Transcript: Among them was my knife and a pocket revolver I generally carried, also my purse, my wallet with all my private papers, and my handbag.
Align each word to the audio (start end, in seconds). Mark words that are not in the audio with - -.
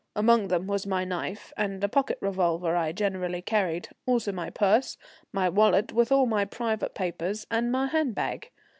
Among 0.15 0.47
them 0.47 0.65
was 0.65 0.87
my 0.87 1.05
knife 1.05 1.53
and 1.55 1.83
a 1.83 1.87
pocket 1.87 2.17
revolver 2.21 2.75
I 2.75 2.91
generally 2.91 3.43
carried, 3.43 3.89
also 4.07 4.31
my 4.31 4.49
purse, 4.49 4.97
my 5.31 5.47
wallet 5.47 5.93
with 5.93 6.11
all 6.11 6.25
my 6.25 6.43
private 6.43 6.95
papers, 6.95 7.45
and 7.51 7.71
my 7.71 7.85
handbag. 7.85 8.49